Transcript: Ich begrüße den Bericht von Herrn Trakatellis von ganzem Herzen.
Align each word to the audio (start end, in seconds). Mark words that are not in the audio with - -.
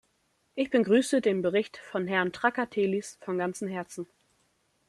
Ich 0.55 0.71
begrüße 0.71 1.21
den 1.21 1.43
Bericht 1.43 1.77
von 1.77 2.07
Herrn 2.07 2.33
Trakatellis 2.33 3.19
von 3.23 3.37
ganzem 3.37 3.67
Herzen. 3.67 4.07